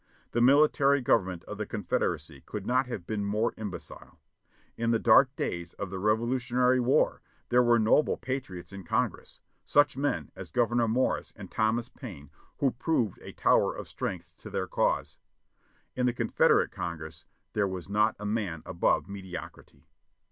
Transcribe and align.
The 0.31 0.41
military 0.41 0.99
government 0.99 1.43
of 1.43 1.59
the 1.59 1.67
Confederacy 1.67 2.41
could 2.47 2.65
not 2.65 2.87
have 2.87 3.05
been 3.05 3.23
more 3.23 3.53
imbecile. 3.55 4.19
In 4.75 4.89
the 4.89 4.97
dark 4.97 5.35
days 5.35 5.73
of 5.73 5.91
the 5.91 5.99
Revolutionary 5.99 6.79
War 6.79 7.21
there 7.49 7.61
were 7.61 7.77
noble 7.77 8.17
patriots 8.17 8.73
in 8.73 8.83
Congress: 8.83 9.41
such 9.63 9.95
men 9.95 10.31
as 10.35 10.49
Governor 10.49 10.87
Morris 10.87 11.33
and 11.35 11.51
Thomas 11.51 11.87
Payne, 11.87 12.31
who 12.57 12.71
proved 12.71 13.19
a 13.21 13.31
tower 13.33 13.75
of 13.75 13.87
strength 13.87 14.33
to 14.37 14.49
their 14.49 14.65
cause. 14.65 15.17
In 15.95 16.07
the 16.07 16.13
Confederate 16.13 16.71
Congress 16.71 17.23
there 17.53 17.67
was 17.67 17.87
not 17.87 18.15
a 18.19 18.25
man 18.25 18.63
above 18.65 19.07
mediocrity. 19.07 19.85